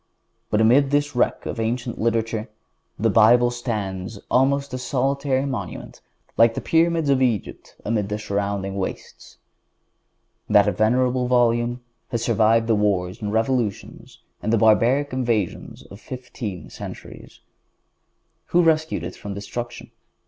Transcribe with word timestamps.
But 0.49 0.61
amid 0.61 0.89
this 0.89 1.15
wreck 1.15 1.45
of 1.45 1.59
ancient 1.59 1.99
literature, 2.01 2.49
the 2.97 3.11
Bible 3.11 3.51
stands 3.51 4.19
almost 4.31 4.73
a 4.73 4.79
solitary 4.79 5.45
monument 5.45 6.01
like 6.37 6.55
the 6.55 6.59
Pyramids 6.59 7.11
of 7.11 7.21
Egypt 7.21 7.75
amid 7.85 8.09
the 8.09 8.17
surrounding 8.17 8.77
wastes. 8.77 9.37
That 10.49 10.75
venerable 10.75 11.27
Volume 11.27 11.81
has 12.07 12.23
survived 12.23 12.65
the 12.65 12.73
wars 12.73 13.21
and 13.21 13.31
revolutions 13.31 14.23
and 14.41 14.51
the 14.51 14.57
barbaric 14.57 15.13
invasions 15.13 15.83
of 15.85 15.99
fifteen 16.01 16.71
centuries. 16.71 17.41
Who 18.47 18.63
rescued 18.63 19.03
it 19.03 19.15
from 19.15 19.35
destruction? 19.35 19.91